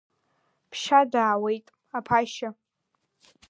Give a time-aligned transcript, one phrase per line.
[0.71, 1.65] Ԥшьа даауеит,
[1.97, 2.49] аԥашьа!